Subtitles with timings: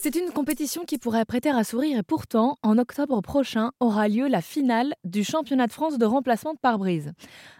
[0.00, 4.28] C'est une compétition qui pourrait prêter à sourire et pourtant, en octobre prochain, aura lieu
[4.28, 7.10] la finale du championnat de France de remplacement de pare-brise.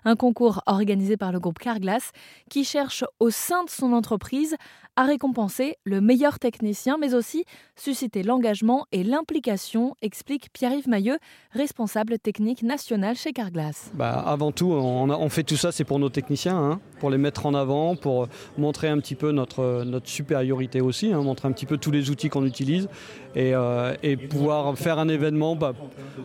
[0.05, 2.13] Un concours organisé par le groupe Carglass
[2.49, 4.55] qui cherche au sein de son entreprise
[4.95, 7.45] à récompenser le meilleur technicien, mais aussi
[7.77, 11.19] susciter l'engagement et l'implication, explique Pierre-Yves Mailleux,
[11.53, 13.91] responsable technique national chez Carglass.
[13.95, 17.47] Bah, avant tout, on, fait tout ça, c'est pour nos techniciens, hein, pour les mettre
[17.47, 21.67] en avant, pour montrer un petit peu notre, notre supériorité aussi, hein, montrer un petit
[21.67, 22.89] peu tous les outils qu'on utilise
[23.35, 23.95] et, euh,
[24.29, 25.73] pouvoir faire un événement bah,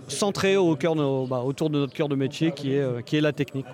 [0.08, 3.66] centré bah, autour de notre cœur de métier qui est, euh, qui est la technique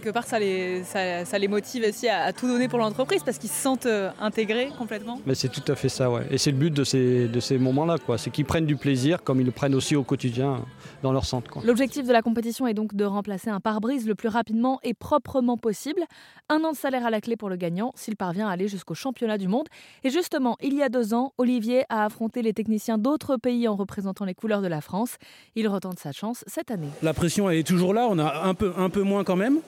[0.00, 3.50] quelque part, ça les, ça, les motive aussi à, tout donner pour l'entreprise parce qu'ils
[3.50, 5.20] se sentent euh, intégrés complètement.
[5.26, 6.26] Mais c'est tout à fait ça, ouais.
[6.30, 8.18] Et c'est le but de ces, de ces moments-là, quoi.
[8.18, 10.64] C'est qu'ils prennent du plaisir comme ils le prennent aussi au quotidien
[11.02, 11.50] dans leur centre.
[11.64, 15.56] L'objectif de la compétition est donc de remplacer un pare-brise le plus rapidement et proprement
[15.56, 16.02] possible.
[16.48, 18.94] Un an de salaire à la clé pour le gagnant s'il parvient à aller jusqu'au
[18.94, 19.68] championnat du monde.
[20.04, 23.76] Et justement, il y a deux ans, Olivier a affronté les techniciens d'autres pays en
[23.76, 25.16] représentant les couleurs de la France.
[25.54, 26.88] Il retente sa chance cette année.
[27.02, 29.60] La pression est toujours là, on a un peu, un peu moins quand même.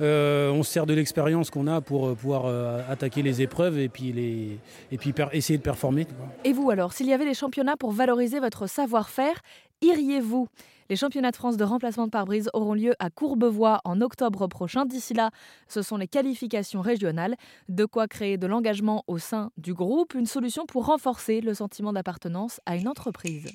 [0.00, 3.78] Euh, on se sert de l'expérience qu'on a pour euh, pouvoir euh, attaquer les épreuves
[3.78, 4.58] et puis, les,
[4.90, 6.06] et puis essayer de performer.
[6.44, 9.40] Et vous alors, s'il y avait des championnats pour valoriser votre savoir-faire,
[9.82, 10.48] iriez-vous?
[10.90, 14.84] Les championnats de France de remplacement de pare-brise auront lieu à Courbevoie en octobre prochain.
[14.84, 15.30] D'ici là,
[15.66, 17.36] ce sont les qualifications régionales.
[17.70, 21.94] De quoi créer de l'engagement au sein du groupe, une solution pour renforcer le sentiment
[21.94, 23.50] d'appartenance à une entreprise.